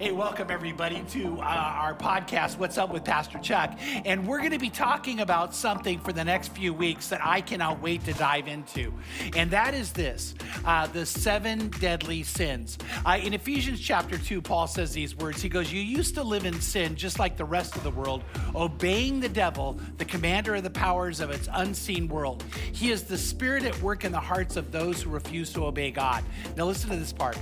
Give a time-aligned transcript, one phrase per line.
[0.00, 3.78] Hey, welcome everybody to uh, our podcast, What's Up with Pastor Chuck.
[4.04, 7.40] And we're going to be talking about something for the next few weeks that I
[7.40, 8.92] cannot wait to dive into.
[9.36, 10.34] And that is this
[10.64, 12.76] uh, the seven deadly sins.
[13.06, 16.44] Uh, in Ephesians chapter 2, Paul says these words He goes, You used to live
[16.44, 18.24] in sin just like the rest of the world,
[18.56, 22.42] obeying the devil, the commander of the powers of its unseen world.
[22.72, 25.92] He is the spirit at work in the hearts of those who refuse to obey
[25.92, 26.24] God.
[26.56, 27.38] Now, listen to this part.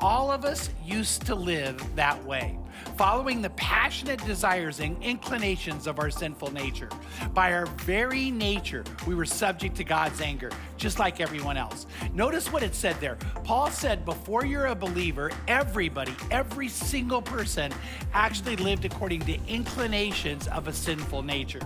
[0.00, 2.56] All of us used to live that way
[2.96, 6.88] following the passionate desires and inclinations of our sinful nature.
[7.34, 11.86] By our very nature, we were subject to God's anger, just like everyone else.
[12.14, 13.16] Notice what it said there.
[13.44, 17.72] Paul said, before you're a believer, everybody, every single person
[18.12, 21.60] actually lived according to inclinations of a sinful nature.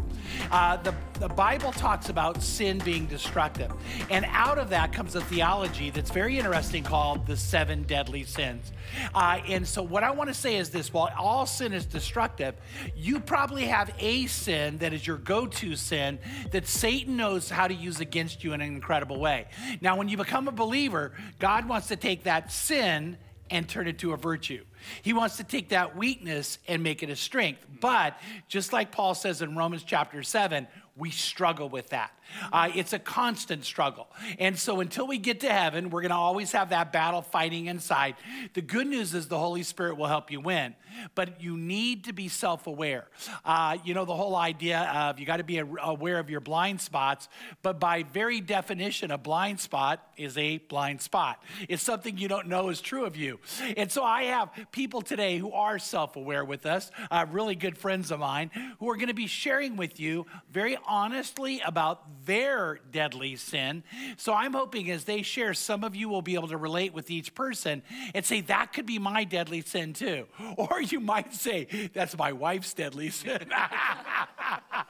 [0.50, 3.72] Uh, the, the Bible talks about sin being destructive.
[4.10, 8.72] And out of that comes a theology that's very interesting called the seven deadly sins.
[9.14, 12.54] Uh, and so, what I want to say is this while all sin is destructive,
[12.96, 16.18] you probably have a sin that is your go to sin
[16.52, 19.46] that Satan knows how to use against you in an incredible way.
[19.80, 23.18] Now, when you become a believer, God wants to take that sin
[23.50, 24.64] and turn it to a virtue.
[25.02, 27.66] He wants to take that weakness and make it a strength.
[27.80, 30.66] But just like Paul says in Romans chapter 7,
[30.96, 32.12] we struggle with that.
[32.52, 34.08] Uh, it's a constant struggle.
[34.38, 37.66] And so until we get to heaven, we're going to always have that battle fighting
[37.66, 38.14] inside.
[38.54, 40.74] The good news is the Holy Spirit will help you win,
[41.14, 43.06] but you need to be self aware.
[43.44, 46.80] Uh, you know, the whole idea of you got to be aware of your blind
[46.80, 47.28] spots,
[47.62, 51.42] but by very definition, a blind spot is a blind spot.
[51.68, 53.40] It's something you don't know is true of you.
[53.76, 57.76] And so I have people today who are self aware with us, uh, really good
[57.76, 62.80] friends of mine, who are going to be sharing with you very honestly about their
[62.90, 63.82] deadly sin.
[64.16, 67.10] So I'm hoping as they share, some of you will be able to relate with
[67.10, 67.82] each person
[68.14, 70.26] and say, that could be my deadly sin too.
[70.56, 73.50] Or you might say, that's my wife's deadly sin.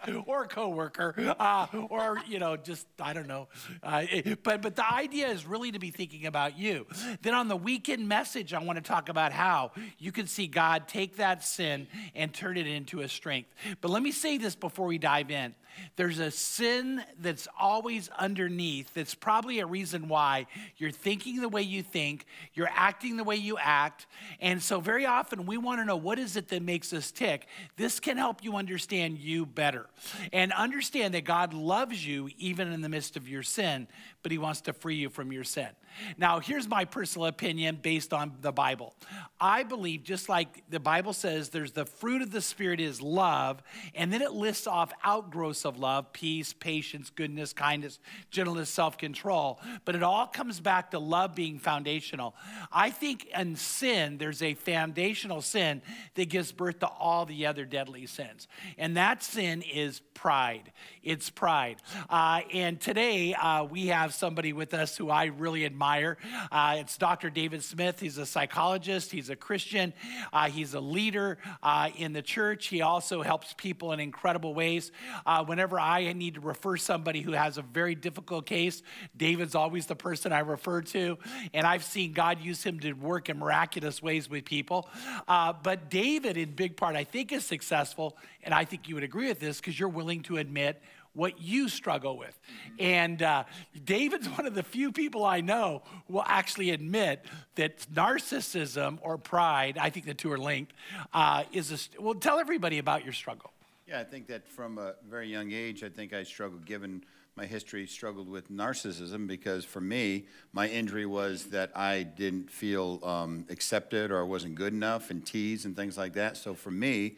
[0.27, 3.49] or coworker, uh, or you know, just I don't know.
[3.83, 4.05] Uh,
[4.43, 6.87] but but the idea is really to be thinking about you.
[7.23, 10.89] Then on the weekend message, I want to talk about how you can see God
[10.89, 13.51] take that sin and turn it into a strength.
[13.81, 15.55] But let me say this before we dive in.
[15.97, 20.47] There's a sin that's always underneath that's probably a reason why
[20.77, 24.07] you're thinking the way you think, you're acting the way you act.
[24.41, 27.47] And so, very often, we want to know what is it that makes us tick.
[27.77, 29.87] This can help you understand you better
[30.33, 33.89] and understand that God loves you even in the midst of your sin,
[34.25, 35.69] but He wants to free you from your sin.
[36.17, 38.95] Now, here's my personal opinion based on the Bible.
[39.39, 43.63] I believe, just like the Bible says, there's the fruit of the Spirit is love,
[43.95, 47.99] and then it lists off outgrowths of love peace, patience, goodness, kindness,
[48.31, 49.61] gentleness, self control.
[49.85, 52.35] But it all comes back to love being foundational.
[52.73, 55.83] I think in sin, there's a foundational sin
[56.15, 58.49] that gives birth to all the other deadly sins.
[58.79, 60.73] And that sin is pride.
[61.03, 61.77] It's pride.
[62.09, 66.17] Uh, and today, uh, we have somebody with us who I really admire.
[66.51, 67.31] Uh, it's Dr.
[67.31, 68.01] David Smith.
[68.01, 69.93] He's a psychologist, he's a Christian,
[70.33, 72.67] uh, he's a leader uh, in the church.
[72.69, 74.93] He also helps people in incredible ways.
[75.27, 78.83] Uh, whenever I need to refer somebody who has a very difficult case,
[79.17, 81.19] David's always the person I refer to.
[81.53, 84.89] And I've seen God use him to work in miraculous ways with people.
[85.27, 88.17] but David, in big part, I think, is successful.
[88.43, 90.83] And I think you would agree with this because you're willing to admit
[91.15, 92.39] what you struggle with.
[92.79, 93.45] And uh,
[93.85, 99.79] David's one of the few people I know will actually admit that narcissism or pride,
[99.79, 100.73] I think the two are linked,
[101.13, 103.53] uh, is a, well, tell everybody about your struggle.
[103.87, 107.05] Yeah, I think that from a very young age, I think I struggled, given
[107.37, 113.01] my history, struggled with narcissism because for me, my injury was that I didn't feel
[113.03, 116.37] um, accepted or I wasn't good enough and teased and things like that.
[116.37, 117.17] So for me,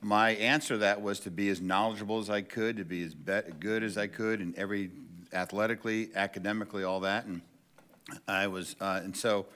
[0.00, 3.14] my answer to that was to be as knowledgeable as I could, to be as
[3.60, 4.90] good as I could, and every
[5.32, 7.26] athletically, academically, all that.
[7.26, 7.42] And
[8.28, 9.46] I was, uh, and so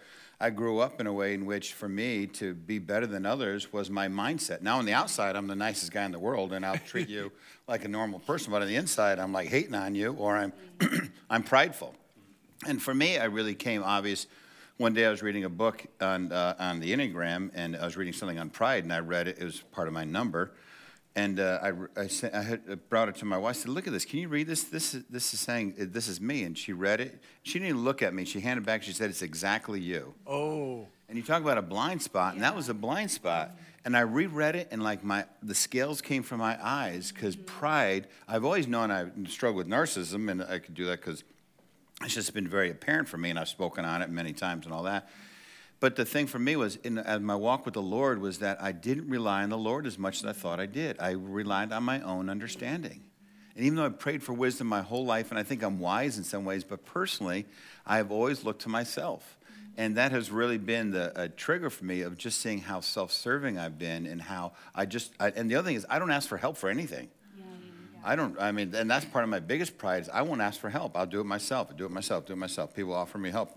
[0.41, 3.73] I grew up in a way in which, for me, to be better than others
[3.73, 4.63] was my mindset.
[4.63, 7.31] Now, on the outside, I'm the nicest guy in the world, and I'll treat you
[7.69, 8.51] like a normal person.
[8.51, 10.53] But on the inside, I'm like hating on you, or I'm,
[11.31, 11.95] I'm prideful.
[12.67, 14.27] And for me, I really came obvious
[14.81, 17.99] one day I was reading a book on, uh, on the Enneagram, and I was
[17.99, 19.37] reading something on pride, and I read it.
[19.39, 20.53] It was part of my number.
[21.15, 23.57] And uh, I, I, sent, I had brought it to my wife.
[23.57, 24.07] I said, Look at this.
[24.07, 24.65] Can you read this?
[24.65, 26.45] This is, this is saying, this is me.
[26.45, 27.23] And she read it.
[27.43, 28.25] She didn't even look at me.
[28.25, 28.83] She handed it back.
[28.83, 30.15] She said, It's exactly you.
[30.27, 30.87] Oh.
[31.11, 33.59] And you talk about a blind spot, and that was a blind spot.
[33.85, 38.07] And I reread it, and like my the scales came from my eyes because pride.
[38.27, 41.23] I've always known I struggle with narcissism, and I could do that because
[42.03, 44.75] it's just been very apparent for me, and I've spoken on it many times and
[44.75, 45.09] all that.
[45.81, 48.73] But the thing for me was, in my walk with the Lord, was that I
[48.73, 50.99] didn't rely on the Lord as much as I thought I did.
[50.99, 53.03] I relied on my own understanding.
[53.55, 56.19] And even though I prayed for wisdom my whole life, and I think I'm wise
[56.19, 57.47] in some ways, but personally,
[57.87, 59.39] I have always looked to myself.
[59.77, 63.57] And that has really been the trigger for me of just seeing how self serving
[63.57, 66.29] I've been and how I just, I, and the other thing is, I don't ask
[66.29, 67.09] for help for anything.
[68.05, 70.61] I don't, I mean, and that's part of my biggest pride is I won't ask
[70.61, 70.97] for help.
[70.97, 71.69] I'll do it myself.
[71.71, 72.75] I'll do it myself, do it myself.
[72.75, 73.57] People offer me help.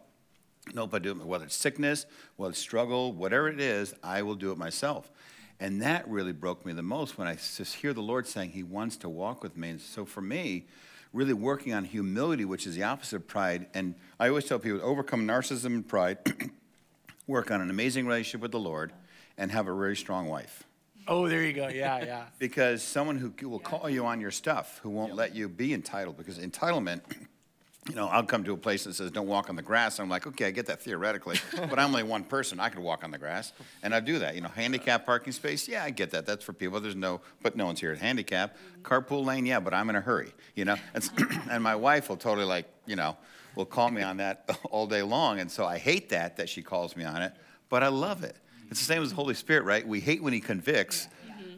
[0.73, 2.05] Nope, I do it, whether it's sickness,
[2.37, 5.11] whether it's struggle, whatever it is, I will do it myself.
[5.59, 8.63] And that really broke me the most when I just hear the Lord saying He
[8.63, 9.69] wants to walk with me.
[9.71, 10.67] And so for me,
[11.11, 14.79] really working on humility, which is the opposite of pride, and I always tell people
[14.81, 16.17] overcome narcissism and pride,
[17.27, 18.93] work on an amazing relationship with the Lord,
[19.37, 20.63] and have a very strong wife.
[21.07, 21.67] Oh, there you go.
[21.67, 22.23] Yeah, yeah.
[22.39, 26.17] because someone who will call you on your stuff, who won't let you be entitled,
[26.17, 27.01] because entitlement,
[27.89, 29.99] you know, I'll come to a place that says don't walk on the grass.
[29.99, 32.59] I'm like, okay, I get that theoretically, but I'm only one person.
[32.59, 33.51] I could walk on the grass,
[33.81, 34.35] and I do that.
[34.35, 36.25] You know, handicap parking space, yeah, I get that.
[36.25, 36.79] That's for people.
[36.79, 38.55] There's no, but no one's here at handicap.
[38.55, 38.81] Mm-hmm.
[38.83, 40.33] Carpool lane, yeah, but I'm in a hurry.
[40.55, 41.09] You know, and,
[41.49, 43.17] and my wife will totally like, you know,
[43.55, 46.61] will call me on that all day long, and so I hate that that she
[46.61, 47.33] calls me on it,
[47.69, 48.37] but I love it.
[48.73, 49.87] It's the same as the Holy Spirit, right?
[49.87, 51.07] We hate when He convicts,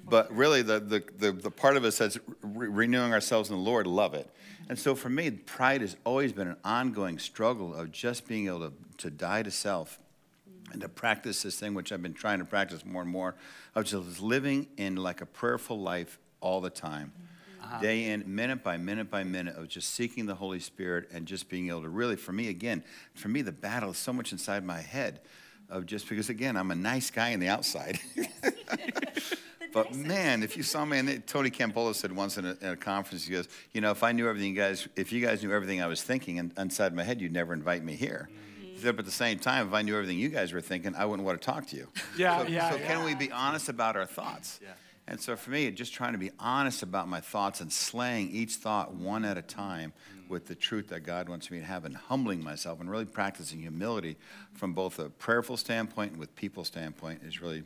[0.04, 3.62] but really the, the, the, the part of us that's re- renewing ourselves in the
[3.62, 4.30] Lord love it.
[4.68, 8.70] And so for me, pride has always been an ongoing struggle of just being able
[8.70, 9.98] to, to die to self
[10.74, 13.36] and to practice this thing, which I've been trying to practice more and more,
[13.76, 17.14] of just living in like a prayerful life all the time.
[17.64, 17.80] Uh-huh.
[17.80, 21.48] Day in, minute by minute by minute, of just seeking the Holy Spirit and just
[21.48, 22.84] being able to really, for me, again,
[23.14, 25.22] for me, the battle is so much inside my head
[25.70, 28.00] of just because, again, I'm a nice guy on the outside.
[29.74, 32.78] but man, if you saw me, and Tony Campolo said once in a, in a,
[32.78, 35.52] conference, he goes, you know, if I knew everything you guys, if you guys knew
[35.52, 38.30] everything I was thinking and inside my head, you'd never invite me here.
[38.32, 38.74] Mm-hmm.
[38.74, 40.96] He said, but at the same time, if I knew everything you guys were thinking,
[40.96, 41.88] I wouldn't want to talk to you.
[42.18, 42.70] Yeah, so, yeah.
[42.72, 42.88] So yeah.
[42.88, 44.60] can we be honest about our thoughts?
[44.62, 44.70] Yeah.
[45.08, 48.56] And so for me, just trying to be honest about my thoughts and slaying each
[48.56, 50.15] thought one at a time mm.
[50.30, 53.60] With the truth that God wants me to have and humbling myself and really practicing
[53.60, 54.18] humility
[54.54, 57.64] from both a prayerful standpoint and with people standpoint has really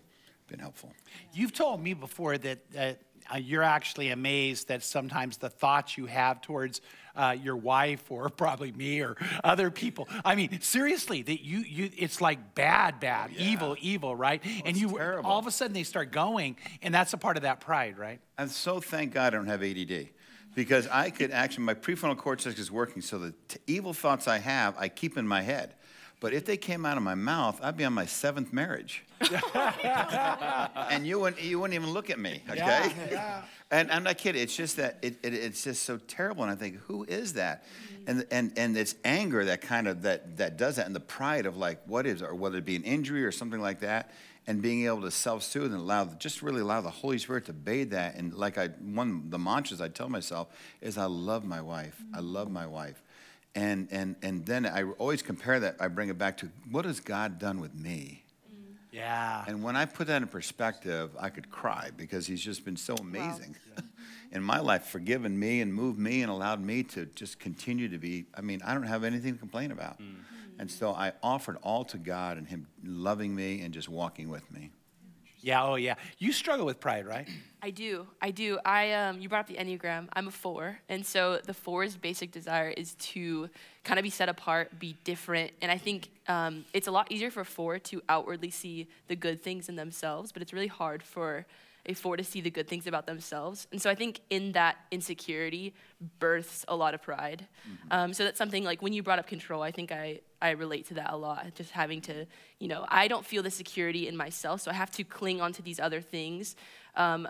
[0.47, 0.91] been helpful.
[1.33, 2.93] You've told me before that, uh,
[3.37, 6.81] you're actually amazed that sometimes the thoughts you have towards
[7.15, 10.07] uh, your wife or probably me or other people.
[10.25, 13.51] I mean, seriously, that you you it's like bad, bad, yeah.
[13.51, 14.41] evil, evil, right?
[14.43, 15.29] Well, and you terrible.
[15.29, 18.19] all of a sudden they start going, and that's a part of that pride, right?
[18.37, 20.09] And so thank God I don't have ADD.
[20.55, 24.39] Because I could actually, my prefrontal cortex is working, so the t- evil thoughts I
[24.39, 25.75] have, I keep in my head.
[26.19, 29.05] But if they came out of my mouth, I'd be on my seventh marriage.
[30.89, 32.57] and you wouldn't, you wouldn't even look at me, okay?
[32.57, 33.41] Yeah, yeah.
[33.71, 34.41] And I'm not kidding.
[34.41, 36.41] It's just that it, it, it's just so terrible.
[36.41, 37.65] And I think, who is that?
[37.65, 38.03] Mm-hmm.
[38.09, 41.45] And, and, and it's anger that kind of that, that does that, and the pride
[41.45, 44.09] of like, what is, or whether it be an injury or something like that,
[44.47, 47.91] and being able to self-soothe and allow, just really allow the Holy Spirit to bathe
[47.91, 48.15] that.
[48.15, 50.47] And like I, one of the mantras I tell myself
[50.81, 52.01] is, I love my wife.
[52.11, 53.03] I love my wife.
[53.55, 56.99] And, and, and then I always compare that, I bring it back to what has
[56.99, 58.23] God done with me?
[58.91, 59.43] Yeah.
[59.47, 62.95] And when I put that in perspective, I could cry because he's just been so
[62.95, 63.83] amazing wow.
[64.31, 67.97] in my life, forgiven me and moved me and allowed me to just continue to
[67.97, 68.25] be.
[68.35, 70.01] I mean, I don't have anything to complain about.
[70.01, 70.15] Mm.
[70.57, 74.49] And so I offered all to God and him loving me and just walking with
[74.51, 74.71] me.
[75.41, 75.95] Yeah, oh yeah.
[76.17, 77.27] You struggle with pride, right?
[77.61, 78.07] I do.
[78.21, 78.57] I do.
[78.63, 80.07] I um you brought up the Enneagram.
[80.13, 80.79] I'm a 4.
[80.89, 83.49] And so the 4's basic desire is to
[83.83, 85.51] kind of be set apart, be different.
[85.61, 89.41] And I think um, it's a lot easier for 4 to outwardly see the good
[89.41, 91.45] things in themselves, but it's really hard for
[91.89, 93.67] a 4 to see the good things about themselves.
[93.71, 95.73] And so I think in that insecurity
[96.19, 97.47] births a lot of pride.
[97.67, 97.87] Mm-hmm.
[97.91, 100.87] Um, so that's something like when you brought up control, I think I I relate
[100.87, 101.53] to that a lot.
[101.55, 102.25] Just having to,
[102.59, 105.61] you know, I don't feel the security in myself, so I have to cling onto
[105.61, 106.55] these other things.
[106.95, 107.27] Um,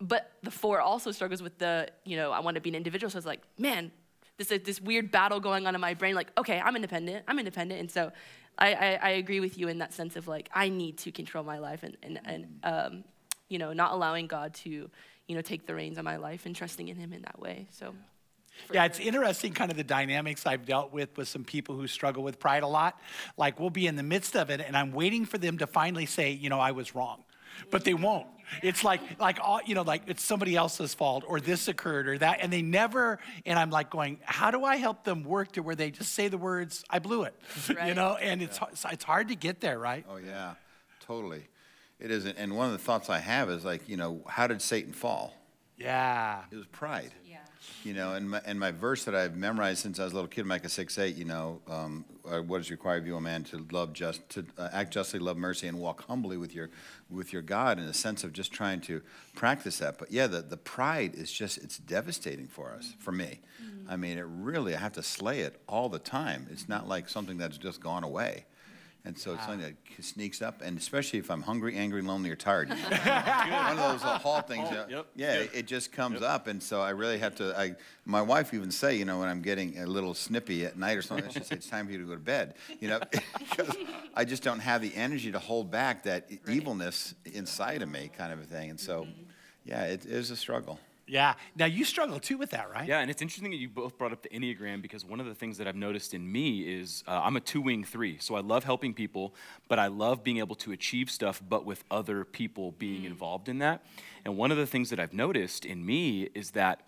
[0.00, 3.10] but the four also struggles with the, you know, I want to be an individual.
[3.10, 3.92] So it's like, man,
[4.38, 6.16] this is this weird battle going on in my brain.
[6.16, 7.24] Like, okay, I'm independent.
[7.28, 8.10] I'm independent, and so
[8.58, 11.44] I, I, I agree with you in that sense of like I need to control
[11.44, 13.04] my life and and and um,
[13.52, 16.56] you know, not allowing God to, you know, take the reins on my life and
[16.56, 17.66] trusting in Him in that way.
[17.70, 17.94] So.
[18.72, 22.22] Yeah, it's interesting kind of the dynamics I've dealt with with some people who struggle
[22.22, 23.00] with pride a lot.
[23.36, 26.06] Like we'll be in the midst of it and I'm waiting for them to finally
[26.06, 27.24] say, you know, I was wrong.
[27.70, 28.26] But they won't.
[28.62, 32.18] It's like like all, you know, like it's somebody else's fault or this occurred or
[32.18, 35.62] that and they never and I'm like going, how do I help them work to
[35.62, 37.34] where they just say the words, I blew it.
[37.74, 37.88] Right.
[37.88, 38.58] You know, and it's
[38.90, 40.04] it's hard to get there, right?
[40.08, 40.54] Oh yeah.
[41.06, 41.44] Totally.
[42.02, 44.60] It isn't and one of the thoughts I have is like, you know, how did
[44.60, 45.32] Satan fall?
[45.78, 46.40] Yeah.
[46.50, 47.12] It was pride.
[47.24, 47.36] Yeah.
[47.84, 50.28] You know, and my, and my verse that I've memorized since I was a little
[50.28, 53.44] kid, Micah 6 8, you know, um, uh, what is required of you, a man,
[53.44, 56.70] to love just, to uh, act justly, love mercy, and walk humbly with your,
[57.08, 59.00] with your God in a sense of just trying to
[59.36, 59.96] practice that.
[59.98, 63.40] But yeah, the, the pride is just, it's devastating for us, for me.
[63.88, 66.48] I mean, it really, I have to slay it all the time.
[66.50, 68.46] It's not like something that's just gone away.
[69.04, 72.36] And so it's something that sneaks up, and especially if I'm hungry, angry, lonely, or
[72.36, 72.68] tired.
[72.68, 74.68] One of those little HALT things.
[74.68, 75.50] Oh, you know, Yep, yeah, yep.
[75.52, 77.58] it just comes up, and so I really have to.
[77.58, 80.96] I, my wife even say, you know, when I'm getting a little snippy at night
[80.96, 82.54] or something, she says it's time for you to go to bed.
[82.78, 83.76] You know, because
[84.14, 88.08] I just don't have the energy to hold back that e- evilness inside of me,
[88.16, 88.70] kind of a thing.
[88.70, 89.22] And so, mm-hmm.
[89.64, 90.78] yeah, it is a struggle.
[91.06, 91.34] Yeah.
[91.56, 92.86] Now you struggle too with that, right?
[92.88, 95.34] Yeah, and it's interesting that you both brought up the Enneagram because one of the
[95.34, 98.18] things that I've noticed in me is uh, I'm a two wing three.
[98.18, 99.34] So I love helping people,
[99.68, 103.58] but I love being able to achieve stuff, but with other people being involved in
[103.58, 103.84] that.
[104.24, 106.82] And one of the things that I've noticed in me is that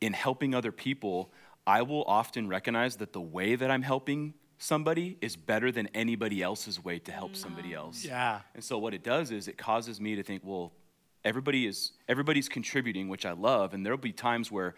[0.00, 1.32] in helping other people,
[1.66, 6.42] I will often recognize that the way that I'm helping somebody is better than anybody
[6.42, 8.04] else's way to help somebody else.
[8.04, 8.40] Yeah.
[8.54, 10.72] And so what it does is it causes me to think, well,
[11.24, 14.74] everybody is everybody's contributing, which I love, and there'll be times where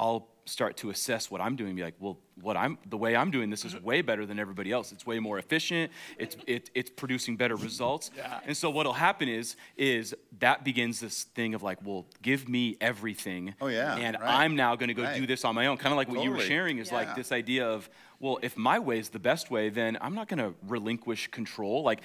[0.00, 3.14] I'll start to assess what I'm doing, and be like, well, what I'm the way
[3.16, 3.84] I'm doing this is mm-hmm.
[3.84, 4.92] way better than everybody else.
[4.92, 5.92] It's way more efficient.
[6.18, 6.50] It's mm-hmm.
[6.50, 8.10] it, it's producing better results.
[8.16, 8.40] Yeah.
[8.44, 12.76] And so what'll happen is is that begins this thing of like, well, give me
[12.80, 13.54] everything.
[13.60, 14.40] Oh, yeah, And right.
[14.40, 15.76] I'm now going to go do this on my own.
[15.76, 16.96] Kind of like what you were sharing is Yeah.
[16.96, 17.88] like this idea of
[18.22, 21.82] well if my way is the best way then i'm not going to relinquish control
[21.82, 22.00] like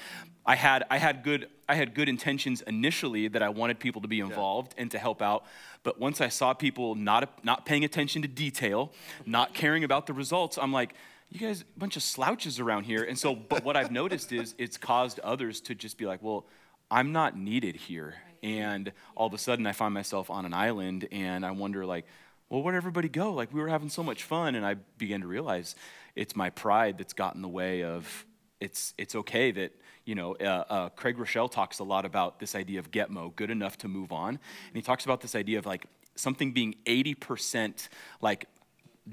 [0.45, 4.07] i had i had good i had good intentions initially that i wanted people to
[4.07, 5.45] be involved and to help out
[5.83, 8.91] but once i saw people not not paying attention to detail
[9.25, 10.93] not caring about the results i'm like
[11.29, 14.55] you guys a bunch of slouches around here and so but what i've noticed is
[14.57, 16.45] it's caused others to just be like well
[16.89, 21.07] i'm not needed here and all of a sudden i find myself on an island
[21.11, 22.05] and i wonder like
[22.49, 23.33] well, where'd everybody go?
[23.33, 24.55] Like, we were having so much fun.
[24.55, 25.75] And I began to realize
[26.15, 28.25] it's my pride that's got in the way of
[28.59, 29.73] it's, it's okay that,
[30.05, 33.51] you know, uh, uh, Craig Groeschel talks a lot about this idea of Getmo, good
[33.51, 34.29] enough to move on.
[34.29, 37.89] And he talks about this idea of like something being 80%
[38.21, 38.45] like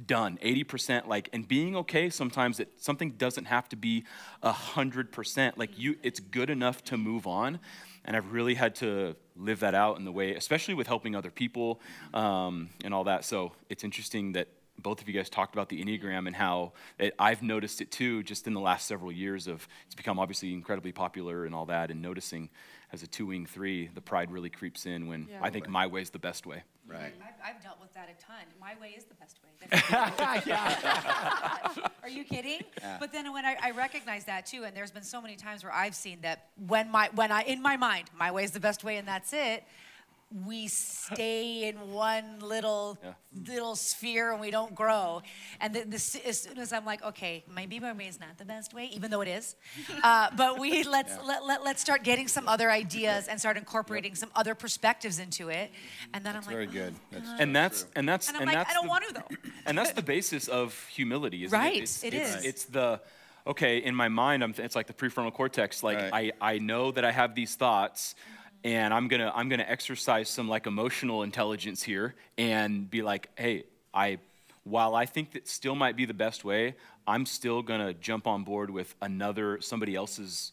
[0.07, 4.05] done 80% like and being okay sometimes that something doesn't have to be
[4.43, 7.61] 100% like you it's good enough to move on.
[8.05, 11.31] And i've really had to live that out in the way especially with helping other
[11.31, 11.81] people
[12.13, 13.25] um, and all that.
[13.25, 14.49] So it's interesting that
[14.79, 18.25] both of you guys talked about the enneagram and how it, i've noticed it too
[18.25, 21.93] just in the last several years of it's become obviously incredibly popular and all that
[21.93, 22.51] and noticing
[22.93, 25.39] as a two-wing three the pride really creeps in when Yeah.
[25.43, 27.15] i think my way is the best way Right.
[27.15, 27.23] Mm-hmm.
[27.23, 28.45] I've, I've dealt with that a ton.
[28.61, 29.49] My way is the best way.
[32.03, 32.61] Are you kidding?
[33.01, 35.73] But then when I, I recognize that too, and there's been so many times where
[35.73, 38.85] I've seen that when my when I in my mind my way is the best
[38.85, 39.65] way and that's it.
[40.35, 43.13] We stay in one little Yeah.
[43.49, 45.23] little sphere and we don't grow.
[45.61, 45.95] And the, the,
[46.27, 49.13] as soon as I'm like, okay, maybe my way is not the best way, even
[49.13, 49.55] though it is.
[50.03, 54.15] Uh, but we let's let, let, let's start getting some other ideas and start incorporating
[54.17, 55.71] some other perspectives into it.
[56.13, 56.95] And then I'm like, Very good.
[57.13, 59.37] That's and that's and that's And I'm like, that's I don't the- want to though.
[59.67, 61.83] and that's the basis of humility, isn't Right, it?
[61.85, 62.45] It's, it it's, is.
[62.45, 63.01] It's the
[63.47, 64.43] okay in my mind.
[64.43, 65.83] I'm, it's like the prefrontal cortex.
[65.83, 66.33] Like Right.
[66.41, 68.15] I, I know that I have these thoughts,
[68.65, 73.65] and I'm gonna I'm gonna exercise some like emotional intelligence here and be like, hey,
[73.93, 74.19] I
[74.65, 76.75] while I think that still might be the best way,
[77.07, 80.53] I'm still gonna jump on board with another somebody else's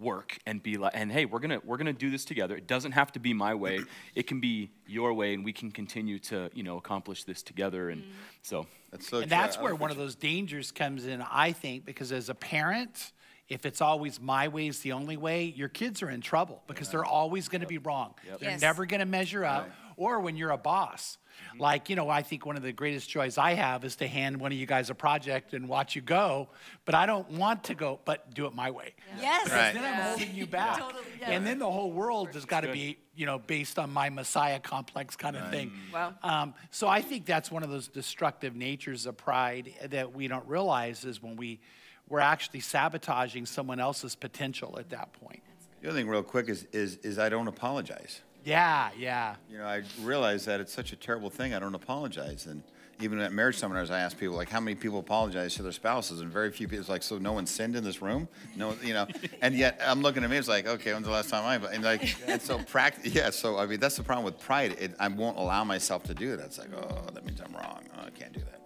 [0.00, 2.56] work and be like and hey we're gonna we're gonna do this together.
[2.56, 3.80] It doesn't have to be my way.
[4.14, 7.90] It can be your way and we can continue to you know accomplish this together
[7.90, 8.12] and mm-hmm.
[8.42, 8.66] so.
[8.90, 12.28] That's so and that's where one of those dangers comes in, I think, because as
[12.28, 13.10] a parent,
[13.48, 16.88] if it's always my way is the only way, your kids are in trouble because
[16.90, 18.14] they're always going to be wrong.
[18.40, 18.60] They're Yes.
[18.60, 19.70] never going to measure up.
[19.96, 21.18] Or when you're a boss,
[21.56, 24.38] like, you know, I think one of the greatest joys I have is to hand
[24.38, 26.48] one of you guys a project and watch you go,
[26.84, 28.94] but I don't want to go, but do it my way.
[29.20, 29.50] Yes.
[29.52, 29.72] Right.
[29.72, 30.78] Then I'm holding you back.
[30.80, 31.38] Totally, And yeah.
[31.38, 35.14] then the whole world has got to be, you know, based on my Messiah complex
[35.14, 35.70] kind of thing.
[35.92, 36.14] Wow.
[36.24, 40.46] Um, so I think that's one of those destructive natures of pride that we don't
[40.48, 41.60] realize is when we
[42.08, 45.42] we're actually sabotaging someone else's potential at that point.
[45.80, 48.22] The other thing, real quick, is, is, is I don't apologize.
[48.44, 49.36] Yeah, yeah.
[49.50, 51.54] You know, I realize that it's such a terrible thing.
[51.54, 52.46] I don't apologize.
[52.46, 52.62] And
[53.00, 56.20] even at marriage seminars, I ask people, like, how many people apologize to their spouses?
[56.20, 58.28] And very few people, it's like, so no one sinned in this room?
[58.56, 59.06] No, you know,
[59.42, 61.82] and yet I'm looking at me, it's like, okay, when's the last time I, and
[61.82, 64.76] like, and so practice, yeah, so I mean, that's the problem with pride.
[64.78, 66.46] It, I won't allow myself to do that.
[66.46, 67.84] It's like, oh, that means I'm wrong.
[67.96, 68.60] Oh, I can't do that.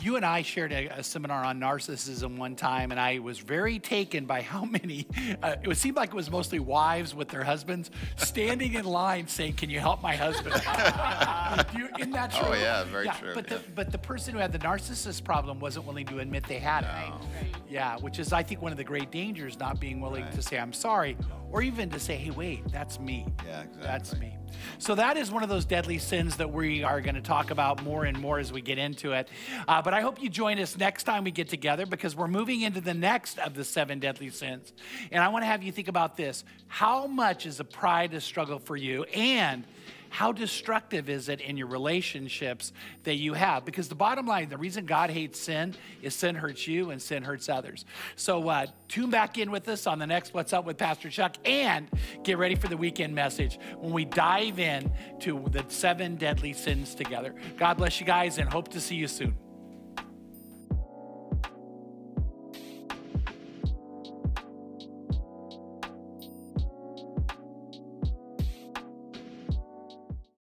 [0.00, 3.78] You and I shared a, a, seminar on narcissism one time, and I was very
[3.78, 5.06] taken by how many,
[5.42, 9.54] uh, it seemed like it was mostly wives with their husbands standing in line saying,
[9.54, 10.54] Can you help my husband?
[11.76, 12.48] you, isn't that true?
[12.48, 13.34] Oh, yeah, very yeah, true.
[13.34, 13.58] But, yeah.
[13.58, 16.84] the, but the person who had the narcissist problem wasn't willing to admit they had
[16.84, 17.10] it.
[17.10, 17.20] No.
[17.68, 20.32] Yeah, which is, I think, one of the great dangers, not being willing Right.
[20.34, 21.16] to say, I'm sorry,
[21.50, 23.26] or even to say, Hey, wait, that's me.
[23.44, 23.82] Yeah, exactly.
[23.82, 24.36] That's me.
[24.78, 27.82] So that is one of those deadly sins that we are going to talk about
[27.82, 29.28] more and more as we get into it.
[29.68, 32.62] Uh, but I hope you join us next time we get together because we're moving
[32.62, 34.72] into the next of the seven deadly sins.
[35.10, 38.20] And I want to have you think about this: How much is a pride a
[38.20, 39.64] struggle for you, and
[40.12, 43.64] how destructive is it in your relationships that you have?
[43.64, 47.22] Because the bottom line, the reason God hates sin is sin hurts you and sin
[47.22, 47.86] hurts others.
[48.14, 51.36] So uh, tune back in with us on the next What's Up with Pastor Chuck
[51.46, 51.88] and
[52.24, 56.94] get ready for the weekend message when we dive in to the seven deadly sins
[56.94, 57.34] together.
[57.56, 59.34] God bless you guys and hope to see you soon.